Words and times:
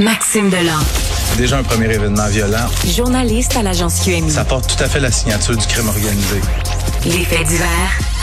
Maxime 0.00 0.50
Delan. 0.50 0.80
Déjà 1.38 1.58
un 1.58 1.62
premier 1.62 1.84
événement 1.84 2.26
violent. 2.26 2.66
Journaliste 2.84 3.56
à 3.56 3.62
l'agence 3.62 4.00
QMI. 4.00 4.28
Ça 4.28 4.44
porte 4.44 4.76
tout 4.76 4.82
à 4.82 4.88
fait 4.88 4.98
la 4.98 5.12
signature 5.12 5.56
du 5.56 5.64
crime 5.68 5.86
organisé. 5.86 6.40
Les 7.04 7.24
faits 7.24 7.46
divers 7.46 7.68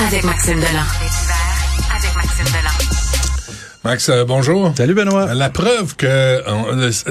avec 0.05 0.25
Maxime 0.25 0.59
Delan. 0.59 0.83
avec 1.97 2.13
Maxime 2.13 2.45
Delan. 2.45 3.55
Max, 3.85 4.09
euh, 4.09 4.25
bonjour. 4.25 4.73
Salut 4.75 4.93
Benoît. 4.93 5.33
La 5.33 5.49
preuve 5.49 5.95
que, 5.95 6.43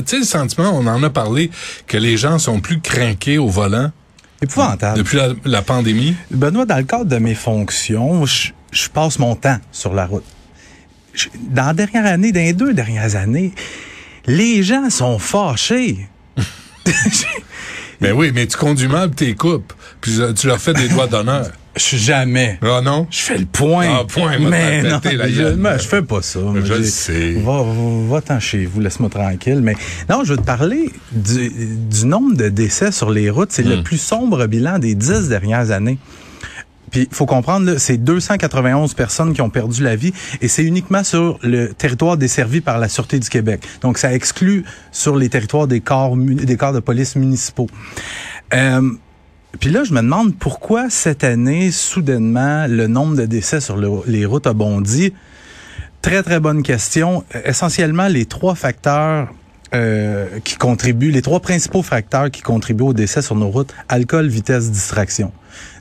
tu 0.01 0.05
sais, 0.05 0.19
le 0.19 0.25
sentiment, 0.25 0.73
on 0.75 0.87
en 0.87 1.03
a 1.03 1.09
parlé, 1.09 1.51
que 1.87 1.97
les 1.97 2.19
gens 2.19 2.39
sont 2.39 2.61
plus 2.61 2.81
craqués 2.81 3.39
au 3.39 3.49
volant. 3.49 3.91
Épouvantable. 4.43 4.99
Depuis 4.99 5.19
la, 5.47 5.63
pandémie. 5.63 6.15
Benoît, 6.31 6.67
dans 6.67 6.77
le 6.77 6.85
cadre 6.85 7.07
de 7.07 7.17
mes 7.17 7.35
fonctions, 7.35 8.27
je, 8.27 8.51
je 8.73 8.89
passe 8.91 9.19
mon 9.19 9.37
temps 9.37 9.57
sur 9.73 9.95
la 9.95 10.05
route. 10.05 10.25
dans 11.49 11.67
la 11.69 11.73
dernière 11.73 12.05
année, 12.05 12.31
dans 12.31 12.41
les 12.41 12.53
deux 12.53 12.75
dernières 12.75 13.17
années, 13.17 13.55
les 14.27 14.63
gens 14.63 14.91
sont 14.91 15.19
fâchés. 15.19 16.09
mais 18.01 18.13
oui, 18.13 18.33
mais 18.35 18.47
tu 18.47 18.57
conduis 18.57 18.89
mal, 18.89 19.11
tes 19.11 19.35
coupes, 19.35 19.73
puis 20.01 20.19
tu 20.37 20.47
leur 20.47 20.59
fais 20.59 20.75
des 20.75 20.89
doigts 20.89 21.07
d'honneur. 21.07 21.51
Je 21.77 21.97
jamais. 21.97 22.59
Ah 22.63 22.81
non? 22.83 23.07
Je 23.11 23.21
fais 23.21 23.39
le 23.39 23.47
point. 23.47 23.87
Ah, 23.89 24.05
point, 24.05 24.39
mais 24.39 24.83
non, 24.83 25.01
je, 25.05 25.09
je 25.11 25.89
fais 25.89 26.03
pas 26.03 26.21
ça. 26.21 26.41
Je 26.65 26.75
le 26.75 26.85
sais. 26.85 27.33
Va, 27.35 27.63
va, 28.09 28.21
t'en 28.21 28.41
chez 28.41 28.67
vous, 28.67 28.81
laisse-moi 28.81 29.09
tranquille. 29.09 29.61
Mais 29.63 29.77
non, 30.09 30.25
je 30.25 30.33
veux 30.33 30.37
te 30.37 30.45
parler 30.45 30.91
du, 31.13 31.49
du 31.89 32.07
nombre 32.07 32.37
de 32.37 32.49
décès 32.49 32.91
sur 32.91 33.11
les 33.11 33.31
routes. 33.31 33.53
C'est 33.53 33.63
le 33.63 33.79
hmm. 33.79 33.83
plus 33.85 33.99
sombre 33.99 34.47
bilan 34.47 34.81
des 34.81 34.97
dix 34.97 35.29
dernières 35.29 35.71
années. 35.71 35.99
Puis 36.91 37.09
faut 37.11 37.27
comprendre, 37.27 37.77
c'est 37.79 37.97
291 37.97 38.95
personnes 38.95 39.33
qui 39.33 39.43
ont 39.43 39.51
perdu 39.51 39.83
la 39.83 39.97
vie 39.97 40.13
et 40.41 40.49
c'est 40.49 40.65
uniquement 40.65 41.05
sur 41.05 41.39
le 41.43 41.73
territoire 41.73 42.17
desservi 42.17 42.61
par 42.61 42.79
la 42.79 42.89
Sûreté 42.89 43.19
du 43.19 43.29
Québec. 43.29 43.67
Donc 43.81 43.99
ça 43.99 44.13
exclut 44.13 44.65
sur 44.93 45.17
les 45.17 45.29
territoires 45.29 45.67
des 45.67 45.81
corps, 45.81 46.17
des 46.17 46.57
corps 46.57 46.73
de 46.73 46.81
police 46.81 47.17
municipaux. 47.17 47.69
Euh, 48.55 48.91
puis 49.59 49.71
là, 49.71 49.85
je 49.85 49.93
me 49.93 50.01
demande 50.01 50.37
pourquoi 50.37 50.91
cette 50.91 51.25
année, 51.25 51.71
soudainement, 51.71 52.67
le 52.69 52.87
nombre 52.87 53.17
de 53.17 53.27
décès 53.27 53.61
sur 53.61 53.77
les 54.07 54.25
routes 54.25 54.47
a 54.47 54.53
bondi. 54.53 55.13
Très, 56.03 56.23
très 56.23 56.41
bonne 56.41 56.63
question. 56.63 57.25
Essentiellement, 57.45 58.09
les 58.09 58.25
trois 58.25 58.55
facteurs 58.55 59.29
euh, 59.73 60.27
qui 60.43 60.57
contribuent, 60.57 61.13
les 61.13 61.23
trois 61.23 61.41
principaux 61.41 61.83
facteurs 61.83 62.31
qui 62.31 62.43
contribuent 62.43 62.85
au 62.85 62.93
décès 62.93 63.23
sur 63.23 63.37
nos 63.37 63.49
routes, 63.49 63.73
alcool, 63.89 64.27
vitesse, 64.27 64.71
distraction. 64.71 65.33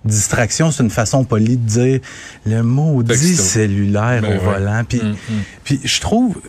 Distraction, 0.06 0.72
c'est 0.72 0.84
une 0.84 0.90
façon 0.90 1.24
polie 1.24 1.58
de 1.58 1.68
dire 1.68 2.00
le 2.46 2.62
maudit 2.62 3.36
cellulaire 3.36 4.22
ben 4.22 4.38
au 4.38 4.42
volant. 4.42 4.84
Puis, 4.88 5.00
mm, 5.00 5.10
mm. 5.10 5.42
puis 5.64 5.80
je 5.84 6.02
trouve, 6.02 6.40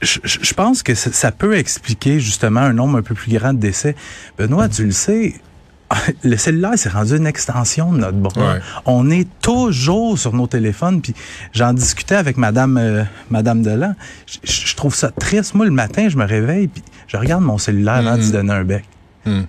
je, 0.00 0.54
pense 0.54 0.82
que 0.82 0.94
ça, 0.94 1.32
peut 1.32 1.56
expliquer 1.56 2.18
justement 2.18 2.60
un 2.60 2.72
nombre 2.72 2.98
un 2.98 3.02
peu 3.02 3.14
plus 3.14 3.32
grand 3.32 3.52
de 3.52 3.58
décès. 3.58 3.94
Benoît, 4.38 4.68
tu 4.68 4.84
le 4.84 4.92
sais, 4.92 5.34
le 6.24 6.36
cellulaire 6.36 6.76
s'est 6.76 6.88
rendu 6.88 7.16
une 7.16 7.26
extension 7.26 7.92
de 7.92 7.98
notre 7.98 8.18
bras. 8.18 8.56
On 8.84 9.10
est 9.10 9.28
toujours 9.40 10.18
sur 10.18 10.32
nos 10.34 10.46
téléphones. 10.46 11.00
Puis 11.00 11.14
j'en 11.52 11.72
discutais 11.72 12.16
avec 12.16 12.36
Madame 12.36 12.76
euh, 12.76 13.04
Madame 13.30 13.62
Delan. 13.62 13.94
Je, 14.44 14.74
trouve 14.74 14.94
ça 14.94 15.10
triste. 15.10 15.54
Moi, 15.54 15.66
le 15.66 15.72
matin, 15.72 16.08
je 16.08 16.16
me 16.16 16.24
réveille 16.24 16.68
puis 16.68 16.82
je 17.06 17.16
regarde 17.16 17.42
mon 17.42 17.58
cellulaire 17.58 17.94
avant 17.94 18.16
de 18.16 18.22
mm. 18.22 18.30
donner 18.32 18.52
un 18.52 18.64
bec. 18.64 18.84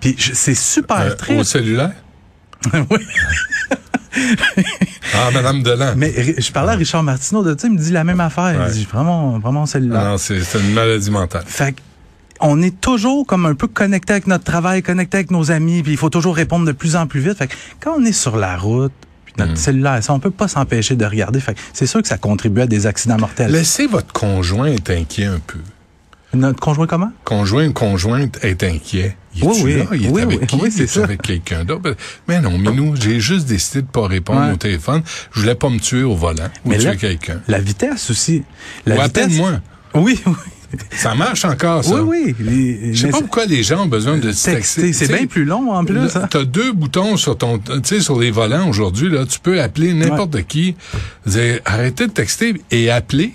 Puis 0.00 0.16
c'est 0.18 0.54
super 0.54 1.00
euh, 1.00 1.14
triste. 1.14 1.40
Au 1.40 1.44
cellulaire? 1.44 1.92
oui. 2.90 3.06
ah, 5.14 5.30
Madame 5.32 5.62
Delan. 5.62 5.94
Mais 5.96 6.12
je 6.38 6.52
parlais 6.52 6.72
à 6.72 6.76
Richard 6.76 7.04
Martineau 7.04 7.44
de 7.44 7.56
ça, 7.58 7.68
il 7.68 7.74
me 7.74 7.78
dit 7.78 7.92
la 7.92 8.02
même 8.02 8.20
affaire. 8.20 8.66
Il 8.68 8.72
dit 8.72 8.88
vraiment, 8.90 9.38
vraiment 9.38 9.66
celle-là. 9.66 10.10
Non, 10.10 10.18
c'est 10.18 10.42
une 10.54 10.72
maladie 10.72 11.10
mentale. 11.10 11.44
Fait 11.46 11.74
on 12.40 12.62
est 12.62 12.80
toujours 12.80 13.26
comme 13.26 13.46
un 13.46 13.54
peu 13.54 13.66
connecté 13.66 14.12
avec 14.12 14.26
notre 14.26 14.44
travail, 14.44 14.82
connecté 14.82 15.18
avec 15.18 15.30
nos 15.30 15.50
amis, 15.50 15.82
puis 15.82 15.92
il 15.92 15.98
faut 15.98 16.10
toujours 16.10 16.36
répondre 16.36 16.66
de 16.66 16.72
plus 16.72 16.96
en 16.96 17.06
plus 17.06 17.20
vite. 17.20 17.38
Fait 17.38 17.50
quand 17.80 17.94
on 17.98 18.04
est 18.04 18.12
sur 18.12 18.36
la 18.36 18.56
route, 18.56 18.92
puis 19.24 19.34
notre 19.38 19.52
mm. 19.52 19.56
cellulaire, 19.56 20.02
ça, 20.02 20.12
on 20.14 20.20
peut 20.20 20.30
pas 20.30 20.48
s'empêcher 20.48 20.96
de 20.96 21.04
regarder. 21.04 21.40
Fait 21.40 21.56
c'est 21.72 21.86
sûr 21.86 22.02
que 22.02 22.08
ça 22.08 22.18
contribue 22.18 22.62
à 22.62 22.66
des 22.66 22.86
accidents 22.86 23.18
mortels. 23.18 23.50
Laissez 23.50 23.86
votre 23.86 24.12
conjoint 24.12 24.66
être 24.66 24.90
inquiet 24.90 25.26
un 25.26 25.40
peu. 25.46 25.58
Notre 26.34 26.60
conjoint 26.60 26.86
comment? 26.86 27.10
Conjoint, 27.24 27.72
conjointe 27.72 28.38
est 28.44 28.62
inquiet. 28.62 29.16
Il 29.34 29.44
oui, 29.44 29.60
oui. 29.62 29.74
Là? 29.76 29.84
Il 29.92 30.06
est 30.06 30.08
oui, 30.10 30.22
avec 30.22 30.46
qui? 30.46 30.56
Oui, 30.56 30.70
c'est 30.70 31.02
avec 31.02 31.22
quelqu'un 31.22 31.64
d'autre? 31.64 31.96
Mais 32.26 32.40
non, 32.40 32.58
Minou, 32.58 32.94
j'ai 32.96 33.18
juste 33.18 33.46
décidé 33.46 33.82
de 33.82 33.86
pas 33.86 34.06
répondre 34.06 34.52
au 34.52 34.56
téléphone. 34.56 35.02
Je 35.32 35.40
voulais 35.40 35.54
pas 35.54 35.70
me 35.70 35.78
tuer 35.78 36.02
au 36.02 36.14
volant 36.14 36.48
ou 36.64 36.74
tuer 36.74 36.96
quelqu'un. 36.96 37.40
La 37.48 37.60
vitesse 37.60 38.10
aussi. 38.10 38.42
La 38.84 38.96
ou 38.96 39.02
vitesse. 39.04 39.36
moi 39.36 39.52
Oui, 39.94 40.20
oui. 40.26 40.34
Ça 40.90 41.14
marche 41.14 41.44
encore, 41.44 41.84
ça. 41.84 42.02
Oui, 42.02 42.34
oui. 42.38 42.90
Je 42.92 43.06
sais 43.06 43.08
pas 43.10 43.20
pourquoi 43.20 43.46
les 43.46 43.62
gens 43.62 43.84
ont 43.84 43.88
besoin 43.88 44.18
de 44.18 44.32
texter. 44.32 44.92
C'est 44.92 45.08
bien 45.08 45.26
plus 45.26 45.44
long, 45.44 45.72
en 45.72 45.84
plus. 45.84 46.16
Hein. 46.16 46.28
Tu 46.30 46.36
as 46.36 46.44
deux 46.44 46.72
boutons 46.72 47.16
sur 47.16 47.38
ton, 47.38 47.58
tu 47.58 47.72
sais, 47.84 48.00
sur 48.00 48.18
les 48.20 48.30
volants 48.30 48.68
aujourd'hui, 48.68 49.08
là. 49.08 49.24
Tu 49.24 49.40
peux 49.40 49.60
appeler 49.60 49.94
n'importe 49.94 50.42
qui. 50.42 50.76
Dire, 51.26 51.60
arrêtez 51.64 52.06
de 52.06 52.12
texter 52.12 52.60
et 52.70 52.90
appeler. 52.90 53.32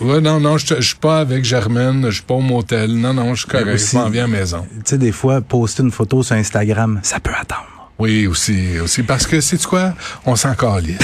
Ouais, 0.00 0.20
non, 0.20 0.40
non, 0.40 0.58
je 0.58 0.80
suis 0.80 0.96
pas 0.96 1.20
avec 1.20 1.44
Germaine, 1.44 2.06
je 2.06 2.16
suis 2.16 2.22
pas 2.22 2.34
au 2.34 2.40
motel. 2.40 2.92
Non, 2.94 3.14
non, 3.14 3.34
je 3.34 3.42
suis 3.42 3.48
correct, 3.48 3.78
je 3.78 3.96
m'en 3.96 4.10
viens 4.10 4.24
à 4.24 4.26
la 4.26 4.38
maison. 4.38 4.66
Tu 4.78 4.82
sais, 4.84 4.98
des 4.98 5.12
fois, 5.12 5.40
poster 5.40 5.82
une 5.84 5.92
photo 5.92 6.22
sur 6.22 6.34
Instagram, 6.34 7.00
ça 7.02 7.20
peut 7.20 7.30
attendre. 7.38 7.77
Oui, 7.98 8.26
aussi, 8.28 8.78
aussi. 8.78 9.02
Parce 9.02 9.26
que, 9.26 9.40
c'est 9.40 9.60
quoi? 9.64 9.92
On 10.24 10.36
s'en 10.36 10.54
calisse 10.54 10.98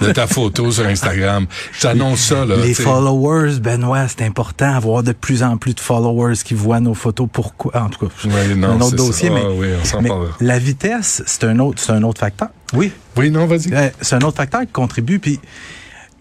de 0.00 0.12
ta 0.12 0.26
photo 0.26 0.70
sur 0.70 0.84
Instagram. 0.86 1.46
Je 1.72 1.80
t'annonce 1.80 2.20
ça, 2.20 2.44
là. 2.44 2.56
Les 2.56 2.74
followers, 2.74 3.58
Benoît, 3.58 4.06
c'est 4.06 4.24
important, 4.24 4.74
avoir 4.74 5.02
de 5.02 5.12
plus 5.12 5.42
en 5.42 5.56
plus 5.56 5.74
de 5.74 5.80
followers 5.80 6.36
qui 6.44 6.52
voient 6.52 6.80
nos 6.80 6.94
photos. 6.94 7.26
Pourquoi? 7.32 7.74
En 7.74 7.88
tout 7.88 8.06
cas, 8.06 8.12
oui, 8.24 8.62
un 8.62 8.80
autre 8.80 8.96
dossier, 8.96 9.30
mais, 9.30 9.42
ah, 9.44 9.50
oui, 9.50 9.68
on 9.94 10.02
mais 10.02 10.10
la 10.40 10.58
vitesse, 10.58 11.22
c'est 11.26 11.44
un 11.44 11.58
autre, 11.58 11.80
c'est 11.82 11.92
un 11.92 12.02
autre 12.02 12.20
facteur. 12.20 12.48
Oui. 12.74 12.92
Oui, 13.16 13.30
non, 13.30 13.46
vas-y. 13.46 13.72
Euh, 13.72 13.88
c'est 14.00 14.16
un 14.16 14.20
autre 14.20 14.36
facteur 14.36 14.60
qui 14.60 14.72
contribue, 14.72 15.18
puis 15.18 15.40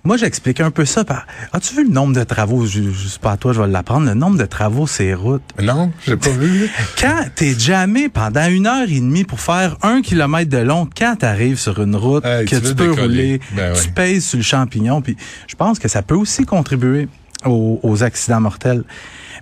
moi, 0.06 0.16
j'explique 0.16 0.62
un 0.62 0.72
peu 0.72 0.86
ça 0.86 1.04
par. 1.04 1.28
As-tu 1.52 1.76
vu 1.76 1.84
le 1.84 1.90
nombre 1.90 2.16
de 2.16 2.24
travaux? 2.24 2.66
Je, 2.66 2.82
je 2.92 3.08
sais 3.08 3.20
pas 3.20 3.34
à 3.34 3.38
toi, 3.38 3.52
je 3.52 3.62
vais 3.62 3.68
l'apprendre. 3.68 4.06
Le 4.06 4.14
nombre 4.14 4.38
de 4.38 4.46
travaux, 4.46 4.88
c'est 4.88 5.14
routes. 5.14 5.44
Non, 5.62 5.92
j'ai 6.06 6.16
pas 6.16 6.30
vu. 6.30 6.70
Quand 7.00 7.26
t'es 7.36 7.54
jamais 7.58 8.08
pendant 8.08 8.48
une 8.48 8.66
heure 8.66 8.88
et 8.88 9.00
demie 9.00 9.26
pour 9.26 9.42
faire 9.42 9.78
un 9.82 10.02
kilomètre 10.02 10.50
de 10.50 10.58
long, 10.58 10.88
quand 10.98 11.18
t'arrives 11.18 11.60
sur 11.60 11.82
une 11.82 11.96
route 11.96 12.24
que 12.24 12.56
tu, 12.56 12.76
peux 12.76 12.92
rouler, 12.92 13.42
ben 13.52 13.74
tu 13.74 13.90
pèses 13.90 14.26
sur 14.26 14.38
le 14.38 14.44
champignon, 14.44 15.02
puis 15.02 15.18
je 15.48 15.56
pense 15.56 15.80
que 15.80 15.88
ça 15.88 16.02
peut 16.02 16.16
aussi 16.16 16.46
contribuer 16.46 17.08
aux, 17.46 18.04
accidents 18.04 18.42
mortels. 18.42 18.84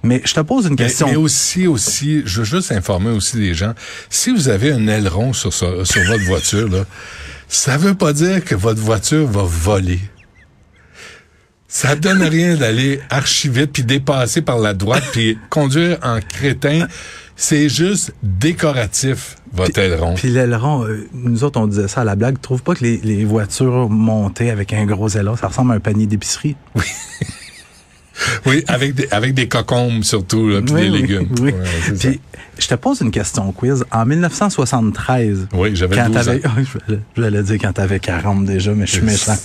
Mais 0.03 0.21
je 0.25 0.33
te 0.33 0.39
pose 0.41 0.67
une 0.67 0.75
question. 0.75 1.07
Mais, 1.07 1.15
aussi, 1.15 1.67
aussi, 1.67 2.21
je 2.25 2.39
veux 2.39 2.45
juste 2.45 2.71
informer 2.71 3.09
aussi 3.09 3.37
les 3.37 3.53
gens. 3.53 3.73
Si 4.09 4.31
vous 4.31 4.47
avez 4.49 4.71
un 4.71 4.87
aileron 4.87 5.33
sur, 5.33 5.53
sur, 5.53 5.67
votre 5.71 6.23
voiture, 6.25 6.67
là, 6.69 6.85
ça 7.47 7.77
veut 7.77 7.95
pas 7.95 8.13
dire 8.13 8.43
que 8.43 8.55
votre 8.55 8.81
voiture 8.81 9.25
va 9.27 9.43
voler. 9.43 9.99
Ça 11.79 11.95
donne 11.95 12.23
rien 12.23 12.55
d'aller 12.55 12.99
archi 13.11 13.49
vite 13.49 13.71
puis 13.71 13.83
dépasser 13.83 14.41
par 14.41 14.57
la 14.57 14.73
droite 14.73 15.03
puis 15.11 15.37
conduire 15.51 15.99
en 16.01 16.21
crétin. 16.21 16.87
C'est 17.35 17.69
juste 17.69 18.15
décoratif, 18.23 19.35
votre 19.53 19.77
aileron. 19.77 20.15
Puis 20.15 20.29
l'aileron, 20.29 20.85
euh, 20.85 21.07
nous 21.13 21.43
autres, 21.43 21.59
on 21.59 21.67
disait 21.67 21.87
ça 21.87 22.01
à 22.01 22.03
la 22.03 22.15
blague. 22.15 22.41
Trouve 22.41 22.63
pas 22.63 22.73
que 22.73 22.83
les, 22.83 22.97
les 23.03 23.25
voitures 23.25 23.91
montées 23.91 24.49
avec 24.49 24.73
un 24.73 24.87
gros 24.87 25.07
aileron, 25.09 25.35
ça 25.35 25.49
ressemble 25.49 25.71
à 25.71 25.75
un 25.75 25.79
panier 25.79 26.07
d'épicerie? 26.07 26.55
Oui. 26.73 26.85
oui, 28.45 28.63
avec 28.67 28.95
des, 28.95 29.07
avec 29.11 29.33
des 29.33 29.47
cocombes 29.47 30.03
surtout, 30.03 30.47
là, 30.49 30.61
puis 30.61 30.73
des 30.73 30.89
légumes. 30.89 31.29
Oui. 31.41 31.53
puis, 31.99 32.19
je 32.59 32.67
te 32.67 32.75
pose 32.75 33.01
une 33.01 33.11
question 33.11 33.51
quiz. 33.51 33.85
En 33.91 34.05
1973, 34.05 35.47
oui, 35.53 35.75
j'avais 35.75 35.95
quand 35.95 36.09
t'avais, 36.09 36.41
je 37.17 37.21
l'ai 37.21 37.43
dire 37.43 37.57
quand 37.61 37.73
t'avais 37.73 37.99
40 37.99 38.45
déjà, 38.45 38.73
mais 38.73 38.87
je 38.87 38.93
suis 38.93 39.01
méchant. 39.01 39.37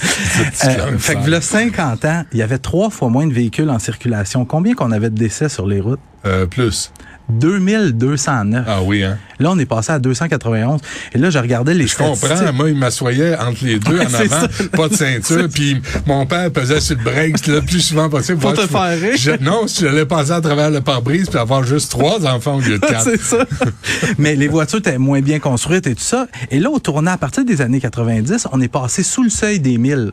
euh, 0.64 0.98
fait 0.98 1.16
que, 1.16 1.30
là, 1.30 1.40
50 1.40 2.04
ans, 2.04 2.24
il 2.32 2.38
y 2.38 2.42
avait 2.42 2.58
trois 2.58 2.90
fois 2.90 3.08
moins 3.08 3.26
de 3.26 3.32
véhicules 3.32 3.68
en 3.70 3.78
circulation. 3.78 4.44
Combien 4.44 4.74
qu'on 4.74 4.92
avait 4.92 5.10
de 5.10 5.16
décès 5.16 5.48
sur 5.48 5.66
les 5.66 5.80
routes? 5.80 6.00
Euh, 6.24 6.46
plus. 6.46 6.92
2209. 7.28 8.64
Ah 8.66 8.82
oui, 8.82 9.02
hein? 9.02 9.18
Là, 9.42 9.50
on 9.50 9.58
est 9.58 9.66
passé 9.66 9.92
à 9.92 9.98
291. 9.98 10.80
Et 11.14 11.18
là, 11.18 11.30
je 11.30 11.38
regardais 11.38 11.74
les 11.74 11.86
Je 11.86 11.96
comprends. 11.96 12.52
Moi, 12.54 12.70
il 12.70 12.76
m'assoyait 12.76 13.36
entre 13.36 13.64
les 13.64 13.78
deux 13.78 13.98
en 13.98 14.14
avant, 14.14 14.46
pas 14.72 14.88
de 14.88 14.94
ceinture. 14.94 15.48
Puis 15.52 15.80
mon 16.06 16.26
père 16.26 16.50
pesait 16.50 16.80
sur 16.80 16.96
le 16.96 17.04
break 17.04 17.46
le 17.46 17.60
plus 17.60 17.80
souvent 17.80 18.08
possible. 18.08 18.38
Pour 18.38 18.54
te 18.54 18.66
faire 18.66 18.98
rire. 18.98 19.38
non, 19.40 19.66
si 19.66 19.82
j'allais 19.82 20.06
passer 20.06 20.32
à 20.32 20.40
travers 20.40 20.70
le 20.70 20.80
pare-brise 20.80 21.28
puis 21.28 21.38
avoir 21.38 21.64
juste 21.64 21.90
trois 21.90 22.24
enfants 22.26 22.56
au 22.56 22.60
lieu 22.60 22.78
de 22.78 22.86
quatre. 22.86 23.04
C'est 23.04 23.20
ça. 23.20 23.44
Mais 24.18 24.34
les 24.36 24.48
voitures 24.48 24.78
étaient 24.78 24.98
moins 24.98 25.20
bien 25.20 25.38
construites 25.38 25.86
et 25.86 25.94
tout 25.94 26.02
ça. 26.02 26.26
Et 26.50 26.58
là, 26.58 26.70
au 26.70 26.78
tournant, 26.78 27.12
à 27.12 27.18
partir 27.18 27.44
des 27.44 27.60
années 27.60 27.80
90, 27.80 28.48
on 28.52 28.60
est 28.60 28.68
passé 28.68 29.02
sous 29.02 29.22
le 29.22 29.30
seuil 29.30 29.60
des 29.60 29.78
1000. 29.78 30.12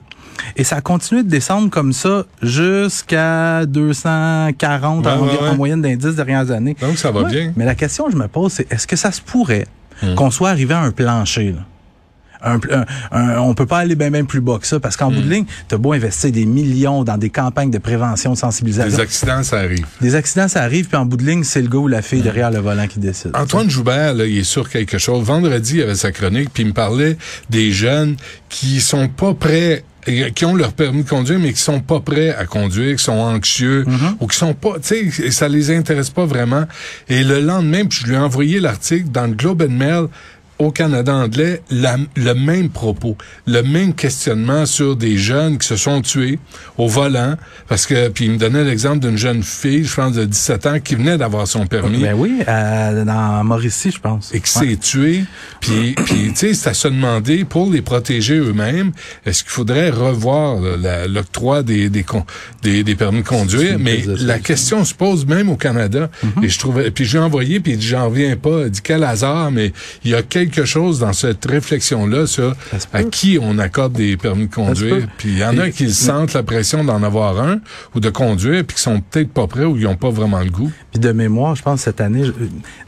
Et 0.55 0.63
ça 0.63 0.77
a 0.77 0.81
continué 0.81 1.23
de 1.23 1.29
descendre 1.29 1.69
comme 1.69 1.93
ça 1.93 2.25
jusqu'à 2.41 3.65
240 3.65 5.07
en, 5.07 5.55
moyenne 5.55 5.81
dix 5.81 6.15
dernières 6.15 6.51
années. 6.51 6.75
Donc, 6.79 6.97
ça 6.97 7.11
va 7.11 7.23
bien. 7.23 7.53
Mais 7.55 7.65
la 7.65 7.75
question 7.75 8.05
que 8.05 8.11
je 8.11 8.17
me 8.17 8.27
pose, 8.27 8.53
c'est 8.53 8.71
est-ce 8.71 8.87
que 8.87 8.95
ça 8.95 9.11
se 9.11 9.18
pourrait 9.21 9.67
hmm. 10.01 10.15
qu'on 10.15 10.31
soit 10.31 10.49
arrivé 10.49 10.73
à 10.73 10.81
un 10.81 10.91
plancher? 10.91 11.55
un, 12.41 12.59
un- 12.71 12.85
un- 13.11 13.39
on 13.39 13.53
peut 13.53 13.65
pas 13.65 13.79
aller 13.79 13.95
bien 13.95 14.11
bien 14.11 14.25
plus 14.25 14.41
bas 14.41 14.57
que 14.59 14.67
ça 14.67 14.79
parce 14.79 14.95
qu'en 14.95 15.11
bout 15.11 15.21
de 15.21 15.29
ligne, 15.29 15.45
t'as 15.67 15.77
beau 15.77 15.93
investir 15.93 16.31
des 16.31 16.45
millions 16.45 17.03
dans 17.03 17.17
des 17.17 17.29
campagnes 17.29 17.71
de 17.71 17.77
prévention, 17.77 18.33
de 18.33 18.37
sensibilisation. 18.37 18.97
Les 18.97 19.01
accidents, 19.01 19.43
ça 19.43 19.57
arrive. 19.59 19.85
Des 20.01 20.15
accidents, 20.15 20.47
ça 20.47 20.63
arrive, 20.63 20.87
puis 20.87 20.97
en 20.97 21.05
bout 21.05 21.17
de 21.17 21.25
ligne, 21.25 21.43
c'est 21.43 21.61
le 21.61 21.67
gars 21.67 21.79
ou 21.79 21.87
la 21.87 22.01
fille 22.01 22.21
derrière 22.21 22.51
le 22.51 22.59
volant 22.59 22.87
qui 22.87 22.99
décide. 22.99 23.31
Antoine 23.33 23.69
Joubert, 23.69 24.13
là, 24.13 24.25
il 24.25 24.37
est 24.37 24.43
sur 24.43 24.69
quelque 24.69 24.97
chose. 24.97 25.25
Vendredi, 25.25 25.77
il 25.77 25.83
avait 25.83 25.95
sa 25.95 26.11
chronique, 26.11 26.49
puis 26.53 26.63
il 26.63 26.69
me 26.69 26.73
parlait 26.73 27.17
des 27.49 27.71
jeunes 27.71 28.15
qui 28.47 28.79
sont 28.79 29.07
pas 29.09 29.33
prêts 29.33 29.83
qui 30.35 30.45
ont 30.45 30.55
leur 30.55 30.73
permis 30.73 31.03
de 31.03 31.09
conduire, 31.09 31.39
mais 31.39 31.53
qui 31.53 31.59
sont 31.59 31.79
pas 31.79 31.99
prêts 31.99 32.29
à 32.35 32.45
conduire, 32.45 32.95
qui 32.95 33.03
sont 33.03 33.11
anxieux, 33.13 33.85
ou 34.19 34.27
qui 34.27 34.37
sont 34.37 34.53
pas, 34.53 34.75
tu 34.81 35.11
sais, 35.11 35.31
ça 35.31 35.47
les 35.47 35.71
intéresse 35.71 36.09
pas 36.09 36.25
vraiment. 36.25 36.65
Et 37.07 37.23
le 37.23 37.39
lendemain, 37.41 37.85
puis 37.85 37.99
je 38.01 38.07
lui 38.07 38.15
ai 38.15 38.19
envoyé 38.19 38.59
l'article 38.59 39.09
dans 39.09 39.27
le 39.27 39.33
Globe 39.33 39.61
and 39.61 39.73
Mail 39.73 40.07
au 40.59 40.71
Canada 40.71 41.13
anglais, 41.15 41.61
la- 41.71 41.97
le 42.17 42.33
même 42.33 42.69
propos, 42.69 43.17
le 43.47 43.61
même 43.63 43.93
questionnement 43.93 44.65
sur 44.65 44.95
des 44.97 45.17
jeunes 45.17 45.57
qui 45.57 45.65
se 45.67 45.77
sont 45.77 46.01
tués 46.01 46.37
au 46.77 46.87
volant, 46.87 47.35
parce 47.69 47.85
que, 47.85 48.09
puis 48.09 48.25
il 48.25 48.31
me 48.31 48.37
donnait 48.37 48.65
l'exemple 48.65 48.99
d'une 48.99 49.17
jeune 49.17 49.41
fille, 49.41 49.85
je 49.85 49.95
pense 49.95 50.13
de 50.13 50.25
17 50.25 50.65
ans, 50.67 50.79
qui 50.81 50.95
venait 50.95 51.17
d'avoir 51.17 51.47
son 51.47 51.65
permis 51.65 52.01
Ben 52.01 52.13
oui, 52.13 52.39
euh, 52.47 53.05
dans 53.05 53.43
Mauricie, 53.45 53.91
je 53.91 53.99
pense. 53.99 54.33
et 54.33 54.41
qui 54.41 54.59
Ouais. 54.59 54.67
s'est 54.71 54.75
tué. 54.77 55.23
Puis, 55.61 55.95
puis 56.05 56.29
tu 56.29 56.35
sais, 56.35 56.53
c'est 56.53 56.69
à 56.69 56.73
se 56.73 56.87
demander, 56.89 57.45
pour 57.45 57.71
les 57.71 57.81
protéger 57.81 58.35
eux-mêmes, 58.37 58.91
est-ce 59.25 59.43
qu'il 59.43 59.51
faudrait 59.53 59.89
revoir 59.91 60.57
l'octroi 61.07 61.63
des, 61.63 61.89
des, 61.89 62.05
des, 62.63 62.83
des 62.83 62.95
permis 62.95 63.21
de 63.21 63.27
conduire? 63.27 63.79
Mais 63.79 64.03
la 64.19 64.39
question 64.39 64.83
se 64.83 64.93
pose 64.93 65.25
même 65.25 65.49
au 65.49 65.55
Canada. 65.55 66.09
Mm-hmm. 66.23 66.43
Et 66.45 66.49
je 66.49 66.59
trouvais, 66.59 66.91
puis 66.91 67.05
j'ai 67.05 67.19
envoyé, 67.19 67.59
puis 67.59 67.79
j'en 67.79 68.09
reviens 68.09 68.35
pas. 68.35 68.67
Dit, 68.69 68.81
quel 68.83 69.03
hasard, 69.03 69.51
mais 69.51 69.71
il 70.03 70.11
y 70.11 70.15
a 70.15 70.21
quelque 70.49 70.65
chose 70.67 70.99
dans 70.99 71.13
cette 71.13 71.45
réflexion-là 71.45 72.27
sur 72.27 72.55
à 72.93 73.03
qui 73.03 73.39
on 73.41 73.57
accorde 73.59 73.93
des 73.93 74.17
permis 74.17 74.47
de 74.47 74.53
conduire. 74.53 75.07
Puis 75.17 75.29
il 75.29 75.37
y 75.39 75.43
en 75.45 75.57
a 75.57 75.69
qui 75.69 75.91
sentent 75.91 76.33
la 76.33 76.43
pression 76.43 76.83
d'en 76.83 77.01
avoir 77.03 77.39
un 77.41 77.59
ou 77.95 77.99
de 77.99 78.09
conduire, 78.09 78.63
puis 78.65 78.75
qui 78.75 78.81
sont 78.83 79.01
peut-être 79.01 79.31
pas 79.31 79.47
prêts 79.47 79.65
ou 79.65 79.77
ils 79.77 79.87
ont 79.87 79.95
pas 79.95 80.09
vraiment 80.09 80.39
le 80.41 80.49
goût. 80.49 80.71
Puis 80.91 80.99
de 80.99 81.11
mémoire, 81.11 81.55
je 81.55 81.61
pense 81.61 81.81
cette 81.81 82.01
année, 82.01 82.23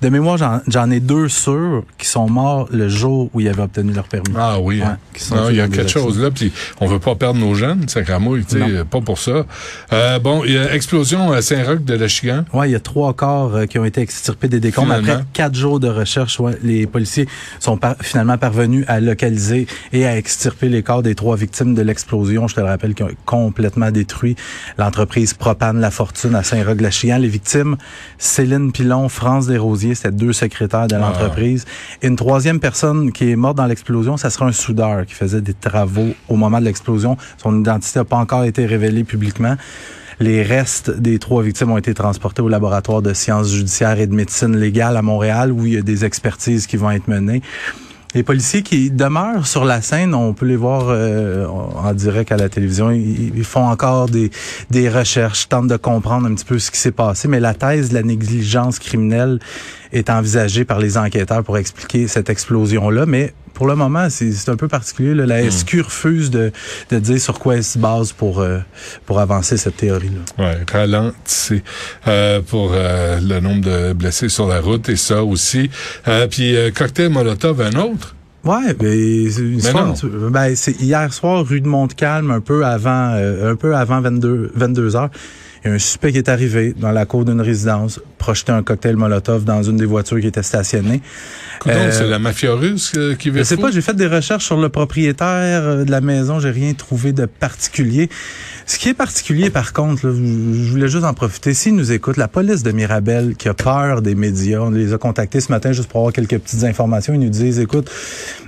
de 0.01 0.09
mémoire, 0.09 0.37
j'en- 0.67 0.91
ai 0.91 0.99
deux 0.99 1.29
sûrs 1.29 1.83
qui 1.97 2.07
sont 2.07 2.29
morts 2.29 2.67
le 2.71 2.89
jour 2.89 3.29
où 3.33 3.39
ils 3.39 3.47
avaient 3.47 3.61
obtenu 3.61 3.93
leur 3.93 4.07
permis. 4.07 4.33
Ah 4.37 4.59
oui, 4.59 4.79
Ouais, 4.79 4.85
hein. 4.85 4.97
qui 5.13 5.33
Non, 5.33 5.49
il 5.49 5.55
y 5.55 5.61
a 5.61 5.67
quelque 5.67 5.89
chose 5.89 6.19
là, 6.19 6.31
puis 6.31 6.51
on 6.79 6.87
veut 6.87 6.99
pas 6.99 7.15
perdre 7.15 7.39
nos 7.39 7.53
jeunes, 7.55 7.85
c'est 7.87 8.03
cramouille, 8.03 8.43
tu 8.45 8.57
sais, 8.59 8.83
pas 8.89 8.99
pour 9.01 9.19
ça. 9.19 9.45
Euh, 9.93 10.19
bon, 10.19 10.43
il 10.43 10.53
y 10.53 10.57
a 10.57 10.73
explosion 10.73 11.31
à 11.31 11.41
Saint-Roch 11.41 11.83
de 11.83 11.93
l'Achigan. 11.93 12.43
Ouais, 12.53 12.69
il 12.69 12.71
y 12.73 12.75
a 12.75 12.79
trois 12.79 13.13
corps 13.13 13.55
euh, 13.55 13.65
qui 13.65 13.77
ont 13.79 13.85
été 13.85 14.01
extirpés 14.01 14.47
des 14.47 14.59
décombres. 14.59 14.87
Finalement. 14.95 15.11
Après 15.13 15.25
quatre 15.33 15.55
jours 15.55 15.79
de 15.79 15.87
recherche, 15.87 16.39
ouais, 16.39 16.57
les 16.63 16.87
policiers 16.87 17.27
sont 17.59 17.77
par- 17.77 17.95
finalement 18.01 18.37
parvenus 18.37 18.85
à 18.87 18.99
localiser 18.99 19.67
et 19.93 20.05
à 20.05 20.17
extirper 20.17 20.69
les 20.69 20.83
corps 20.83 21.03
des 21.03 21.15
trois 21.15 21.35
victimes 21.35 21.73
de 21.75 21.81
l'explosion. 21.81 22.47
Je 22.47 22.55
te 22.55 22.59
le 22.59 22.67
rappelle, 22.67 22.93
qui 22.93 23.03
ont 23.03 23.09
complètement 23.25 23.91
détruit 23.91 24.35
l'entreprise 24.77 25.33
Propane 25.33 25.79
La 25.79 25.91
Fortune 25.91 26.35
à 26.35 26.43
Saint-Roch-de-la-Chigan. 26.43 27.17
Les 27.17 27.27
victimes, 27.27 27.77
Céline 28.17 28.71
Pilon, 28.71 29.09
France 29.09 29.47
Desrosiers, 29.47 29.95
c'était 29.95 30.11
deux 30.11 30.33
secrétaires 30.33 30.87
de 30.87 30.95
l'entreprise. 30.95 31.65
Et 32.01 32.07
une 32.07 32.15
troisième 32.15 32.59
personne 32.59 33.11
qui 33.11 33.31
est 33.31 33.35
morte 33.35 33.57
dans 33.57 33.65
l'explosion, 33.65 34.17
ça 34.17 34.29
sera 34.29 34.45
un 34.45 34.51
soudeur 34.51 35.05
qui 35.05 35.13
faisait 35.13 35.41
des 35.41 35.53
travaux 35.53 36.09
au 36.29 36.35
moment 36.35 36.59
de 36.59 36.65
l'explosion. 36.65 37.17
Son 37.37 37.59
identité 37.59 37.99
n'a 37.99 38.05
pas 38.05 38.17
encore 38.17 38.43
été 38.43 38.65
révélée 38.65 39.03
publiquement. 39.03 39.55
Les 40.21 40.43
restes 40.43 40.91
des 40.91 41.17
trois 41.17 41.41
victimes 41.41 41.71
ont 41.71 41.79
été 41.79 41.95
transportés 41.95 42.43
au 42.43 42.47
laboratoire 42.47 43.01
de 43.01 43.11
sciences 43.11 43.51
judiciaires 43.51 43.99
et 43.99 44.05
de 44.05 44.13
médecine 44.13 44.55
légale 44.55 44.95
à 44.95 45.01
Montréal 45.01 45.51
où 45.51 45.65
il 45.65 45.73
y 45.73 45.77
a 45.77 45.81
des 45.81 46.05
expertises 46.05 46.67
qui 46.67 46.77
vont 46.77 46.91
être 46.91 47.07
menées. 47.07 47.41
Les 48.13 48.21
policiers 48.21 48.61
qui 48.61 48.91
demeurent 48.91 49.47
sur 49.47 49.65
la 49.65 49.81
scène, 49.81 50.13
on 50.13 50.33
peut 50.33 50.45
les 50.45 50.55
voir 50.57 50.89
euh, 50.89 51.47
en 51.47 51.91
direct 51.93 52.31
à 52.31 52.37
la 52.37 52.49
télévision, 52.49 52.91
ils, 52.91 53.43
font 53.43 53.65
encore 53.65 54.09
des, 54.09 54.29
des 54.69 54.89
recherches, 54.89 55.49
tentent 55.49 55.69
de 55.69 55.77
comprendre 55.77 56.27
un 56.27 56.35
petit 56.35 56.45
peu 56.45 56.59
ce 56.59 56.69
qui 56.69 56.77
s'est 56.77 56.91
passé, 56.91 57.27
mais 57.27 57.39
la 57.39 57.55
thèse 57.55 57.89
de 57.89 57.95
la 57.95 58.03
négligence 58.03 58.77
criminelle 58.77 59.39
est 59.91 60.11
envisagée 60.11 60.65
par 60.65 60.77
les 60.77 60.99
enquêteurs 60.99 61.43
pour 61.43 61.57
expliquer 61.57 62.07
cette 62.07 62.29
explosion-là, 62.29 63.07
mais 63.07 63.33
pour 63.61 63.67
le 63.67 63.75
moment, 63.75 64.07
c'est 64.09 64.49
un 64.49 64.55
peu 64.55 64.67
particulier. 64.67 65.13
là. 65.13 65.27
La 65.27 65.47
SQ 65.47 65.81
refuse 65.83 66.31
de, 66.31 66.51
de 66.89 66.97
dire 66.97 67.21
sur 67.21 67.37
quoi 67.37 67.57
elle 67.57 67.63
se 67.63 67.77
base 67.77 68.11
pour, 68.11 68.39
euh, 68.39 68.57
pour 69.05 69.19
avancer 69.19 69.55
cette 69.55 69.77
théorie-là. 69.77 70.43
Ouais, 70.43 70.57
ralentissez 70.71 71.61
euh, 72.07 72.41
pour 72.41 72.71
euh, 72.73 73.19
le 73.21 73.39
nombre 73.39 73.61
de 73.61 73.93
blessés 73.93 74.29
sur 74.29 74.47
la 74.47 74.61
route 74.61 74.89
et 74.89 74.95
ça 74.95 75.23
aussi. 75.23 75.69
Euh, 76.07 76.25
puis 76.25 76.55
cocktail 76.75 77.11
Molotov, 77.11 77.61
un 77.61 77.79
autre? 77.79 78.15
Ouais, 78.43 78.75
c'est 78.79 79.41
une 79.41 80.29
ben, 80.31 80.55
c'est 80.55 80.81
hier 80.81 81.13
soir 81.13 81.45
rue 81.45 81.61
de 81.61 81.67
Montcalm, 81.67 82.31
un 82.31 82.41
peu 82.41 82.65
avant, 82.65 83.11
euh, 83.13 83.51
un 83.51 83.55
peu 83.55 83.75
avant 83.75 84.01
22 84.01 84.51
22 84.55 84.95
heures. 84.95 85.11
Il 85.63 85.67
y 85.67 85.71
a 85.71 85.75
un 85.75 85.79
suspect 85.79 86.11
qui 86.11 86.17
est 86.17 86.29
arrivé 86.29 86.73
dans 86.75 86.91
la 86.91 87.05
cour 87.05 87.23
d'une 87.23 87.41
résidence, 87.41 87.99
projeté 88.17 88.51
un 88.51 88.63
cocktail 88.63 88.95
Molotov 88.95 89.43
dans 89.43 89.61
une 89.61 89.77
des 89.77 89.85
voitures 89.85 90.19
qui 90.19 90.27
était 90.27 90.41
stationnée. 90.41 91.01
Euh, 91.67 91.91
c'est 91.91 92.07
la 92.07 92.17
mafia 92.17 92.53
russe 92.53 92.93
euh, 92.97 93.13
qui 93.13 93.29
Je 93.29 93.33
veut 93.35 93.43
sais 93.43 93.57
pas, 93.57 93.69
j'ai 93.69 93.81
fait 93.81 93.95
des 93.95 94.07
recherches 94.07 94.45
sur 94.45 94.57
le 94.57 94.69
propriétaire 94.69 95.61
euh, 95.63 95.83
de 95.83 95.91
la 95.91 96.01
maison, 96.01 96.39
j'ai 96.39 96.49
rien 96.49 96.73
trouvé 96.73 97.13
de 97.13 97.27
particulier. 97.27 98.09
Ce 98.65 98.79
qui 98.79 98.89
est 98.89 98.95
particulier, 98.95 99.51
par 99.51 99.71
contre, 99.73 100.07
là, 100.07 100.13
je 100.15 100.71
je 100.71 100.75
voulais 100.75 100.87
juste 100.87 101.03
en 101.03 101.13
profiter. 101.13 101.53
S'ils 101.53 101.75
nous 101.75 101.91
écoutent, 101.91 102.17
la 102.17 102.27
police 102.27 102.63
de 102.63 102.71
Mirabel 102.71 103.35
qui 103.35 103.49
a 103.49 103.53
peur 103.53 104.01
des 104.01 104.15
médias, 104.15 104.61
on 104.61 104.71
les 104.71 104.93
a 104.93 104.97
contactés 104.97 105.41
ce 105.41 105.51
matin 105.51 105.73
juste 105.73 105.89
pour 105.89 105.99
avoir 105.99 106.13
quelques 106.13 106.39
petites 106.39 106.63
informations. 106.63 107.13
Ils 107.13 107.19
nous 107.19 107.29
disent, 107.29 107.59
écoute, 107.59 107.91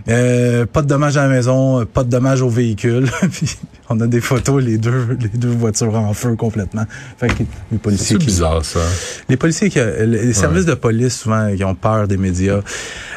euh, 0.07 0.65
pas 0.65 0.81
de 0.81 0.87
dommages 0.87 1.17
à 1.17 1.23
la 1.23 1.27
maison, 1.27 1.85
pas 1.85 2.03
de 2.03 2.09
dommages 2.09 2.41
au 2.41 2.49
véhicule. 2.49 3.09
On 3.89 3.99
a 3.99 4.07
des 4.07 4.21
photos, 4.21 4.63
les 4.63 4.77
deux, 4.77 5.17
les 5.19 5.27
deux 5.29 5.49
voitures 5.49 5.93
en 5.95 6.13
feu 6.13 6.35
complètement. 6.35 6.85
Fait 7.17 7.27
que 7.27 7.43
les 7.71 7.77
policiers 7.77 8.17
C'est 8.19 8.25
bizarre 8.25 8.63
ça. 8.63 8.79
les 9.27 9.37
policiers, 9.37 9.69
qui, 9.69 9.79
euh, 9.79 10.05
les 10.05 10.33
services 10.33 10.65
de 10.65 10.73
police, 10.73 11.19
souvent, 11.19 11.53
qui 11.55 11.63
ont 11.63 11.75
peur 11.75 12.07
des 12.07 12.17
médias. 12.17 12.61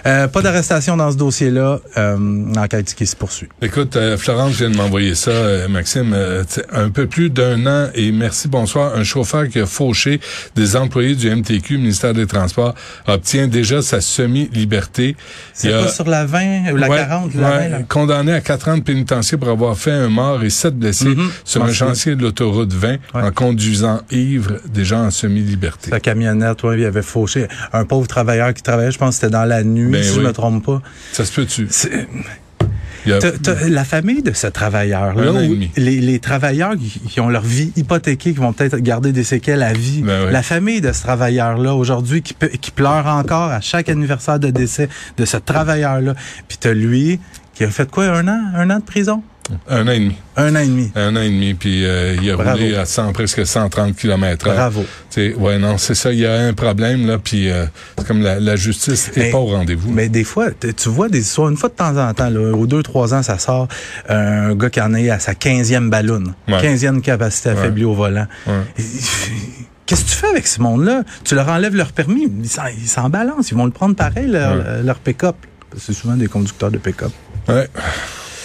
Euh, 0.06 0.28
pas 0.28 0.40
d'arrestation 0.40 0.96
dans 0.96 1.10
ce 1.10 1.16
dossier-là. 1.16 1.80
Euh, 1.96 2.16
L'enquête 2.54 2.94
qui 2.94 3.06
se 3.06 3.16
poursuit. 3.16 3.48
Écoute, 3.60 3.96
euh, 3.96 4.16
Florence 4.16 4.52
vient 4.52 4.70
de 4.70 4.76
m'envoyer 4.76 5.16
ça, 5.16 5.32
euh, 5.32 5.66
Maxime, 5.68 6.12
euh, 6.14 6.44
un 6.72 6.90
peu 6.90 7.06
plus 7.08 7.28
d'un 7.28 7.66
an 7.66 7.88
et 7.94 8.12
merci, 8.12 8.46
bonsoir, 8.46 8.94
un 8.94 9.02
chauffeur 9.02 9.48
qui 9.48 9.58
a 9.58 9.66
fauché 9.66 10.20
des 10.54 10.76
employés 10.76 11.16
du 11.16 11.28
MTQ, 11.28 11.78
ministère 11.78 12.14
des 12.14 12.26
Transports, 12.26 12.74
obtient 13.08 13.48
déjà 13.48 13.82
sa 13.82 14.00
semi-liberté. 14.00 15.16
C'est 15.52 15.72
a- 15.72 15.82
pas 15.82 15.88
sur 15.88 16.04
la 16.08 16.24
20 16.24 16.72
ou 16.72 16.76
la 16.76 16.88
Ouais, 16.88 16.96
40, 16.98 17.34
la 17.34 17.40
ouais, 17.50 17.56
20, 17.58 17.68
là? 17.70 17.78
condamné 17.88 18.32
à 18.32 18.40
quatre 18.40 18.68
ans 18.68 18.76
de 18.78 18.82
pénitencier 18.82 19.38
pour 19.38 19.48
avoir 19.48 19.76
fait 19.76 19.90
un 19.90 20.08
mort 20.08 20.44
et 20.44 20.50
sept 20.50 20.78
blessés 20.78 21.06
Mhm. 21.06 21.30
sur 21.44 21.64
un 21.64 21.72
chantier 21.72 22.14
de 22.14 22.22
l'autoroute 22.22 22.72
20 22.72 22.98
Ouais. 23.14 23.22
en 23.22 23.30
conduisant 23.32 24.02
ivre, 24.12 24.52
déjà 24.72 24.98
en 24.98 25.10
semi-liberté. 25.10 25.90
Sa 25.90 25.98
camionnette, 26.00 26.62
ouais, 26.62 26.78
il 26.78 26.84
avait 26.84 27.02
fauché 27.02 27.48
un 27.72 27.84
pauvre 27.84 28.06
travailleur 28.06 28.54
qui 28.54 28.62
travaillait, 28.62 28.92
je 28.92 28.98
pense 28.98 29.16
que 29.16 29.20
c'était 29.22 29.32
dans 29.32 29.44
la 29.44 29.64
nuit, 29.64 29.95
Ben 29.96 30.02
si 30.04 30.10
oui. 30.10 30.16
je 30.16 30.20
me 30.26 30.32
trompe 30.32 30.64
pas. 30.64 30.82
Ça 31.12 31.24
se 31.24 31.32
peut-tu? 31.32 31.68
La 33.68 33.84
famille 33.84 34.22
de 34.22 34.32
ce 34.32 34.46
travailleur-là, 34.48 35.32
demi. 35.32 35.70
les, 35.76 36.00
les 36.00 36.18
travailleurs 36.18 36.74
qui, 37.08 37.20
ont 37.20 37.28
leur 37.28 37.42
vie 37.42 37.72
hypothéquée, 37.76 38.32
qui 38.32 38.38
vont 38.38 38.52
peut-être 38.52 38.76
garder 38.78 39.12
des 39.12 39.22
séquelles 39.24 39.62
à 39.62 39.72
vie, 39.72 40.02
Ben 40.02 40.26
oui. 40.26 40.32
la 40.32 40.42
famille 40.42 40.80
de 40.80 40.90
ce 40.92 41.02
travailleur-là, 41.02 41.74
aujourd'hui, 41.74 42.22
qui 42.22 42.70
pleure 42.72 43.06
encore 43.06 43.50
à 43.50 43.60
chaque 43.60 43.88
anniversaire 43.88 44.40
de 44.40 44.50
décès 44.50 44.88
de 45.16 45.24
ce 45.24 45.36
travailleur-là, 45.36 46.14
puis 46.48 46.58
t'as 46.58 46.72
lui 46.72 47.20
qui 47.54 47.64
a 47.64 47.70
fait 47.70 47.90
quoi, 47.90 48.04
un 48.06 48.28
an? 48.28 48.40
Un 48.54 48.70
an 48.70 48.78
de 48.80 48.84
prison? 48.84 49.22
Un 49.68 49.86
an 49.86 49.90
et 49.92 49.98
demi. 50.00 50.16
Un 50.36 50.54
an 50.56 50.58
et 50.58 50.66
demi. 50.66 50.90
Un 50.96 51.14
an 51.16 51.20
et 51.20 51.28
demi, 51.30 51.54
puis 51.54 51.84
euh, 51.86 52.16
il 52.20 52.30
a 52.30 52.36
Bravo. 52.36 52.50
roulé 52.58 52.74
à 52.76 52.84
100, 52.84 53.12
presque 53.12 53.46
130 53.46 53.94
km 53.94 54.48
heure. 54.48 54.54
Bravo. 54.54 54.84
T'sais, 55.10 55.34
ouais, 55.34 55.58
non, 55.58 55.78
c'est 55.78 55.94
ça. 55.94 56.12
Il 56.12 56.18
y 56.18 56.26
a 56.26 56.34
un 56.34 56.52
problème, 56.52 57.06
là, 57.06 57.18
puis 57.18 57.48
euh, 57.50 57.66
c'est 57.96 58.06
comme 58.06 58.22
la, 58.22 58.40
la 58.40 58.56
justice 58.56 59.08
est 59.14 59.16
Mais- 59.18 59.30
pas 59.30 59.38
au 59.38 59.46
rendez-vous. 59.46 59.90
Mais 59.92 60.08
des 60.08 60.24
fois, 60.24 60.48
tu 60.50 60.88
vois 60.88 61.08
des 61.08 61.20
histoires, 61.20 61.48
une 61.48 61.56
fois 61.56 61.68
de 61.68 61.74
temps 61.74 61.96
en 61.96 62.12
temps, 62.12 62.28
là, 62.30 62.40
aux 62.52 62.66
deux, 62.66 62.82
trois 62.82 63.14
ans, 63.14 63.22
ça 63.22 63.38
sort 63.38 63.68
un 64.08 64.54
gars 64.56 64.70
qui 64.70 64.80
en 64.80 64.92
est 64.94 65.10
à 65.10 65.18
sa 65.20 65.32
15e 65.34 65.90
ballonne, 65.90 66.34
Ouais. 66.48 66.60
15e 66.60 67.00
capacité 67.00 67.50
affaiblie 67.50 67.84
au 67.84 67.94
volant. 67.94 68.26
Ouais. 68.46 68.52
Qu'est-ce 69.86 70.04
que 70.04 70.10
tu 70.10 70.16
fais 70.16 70.26
avec 70.26 70.48
ce 70.48 70.60
monde-là? 70.60 71.04
Tu 71.22 71.36
leur 71.36 71.48
enlèves 71.48 71.76
leur 71.76 71.92
permis, 71.92 72.26
ils 72.42 72.88
s'en- 72.88 73.08
balancent, 73.08 73.52
ils 73.52 73.56
vont 73.56 73.66
le 73.66 73.70
prendre 73.70 73.94
pareil, 73.94 74.26
leur, 74.26 74.82
leur 74.82 74.96
pick-up. 74.98 75.36
C'est 75.78 75.92
souvent 75.92 76.14
des 76.16 76.26
conducteurs 76.26 76.72
de 76.72 76.78
pick-up. 76.78 77.12
Ouais. 77.48 77.68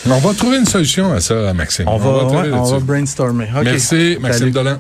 On 0.10 0.20
va 0.20 0.34
trouver 0.34 0.58
une 0.58 0.66
solution 0.66 1.14
à 1.14 1.20
ça, 1.20 1.54
Maxime. 1.54 1.88
On, 1.88 1.98
va, 1.98 2.26
travailler 2.26 2.52
ouais, 2.52 2.58
on 2.58 2.64
va 2.64 2.80
brainstormer. 2.80 3.48
OK. 3.56 3.64
Merci, 3.64 4.18
Maxime 4.20 4.40
Salut. 4.40 4.52
Dolan. 4.52 4.78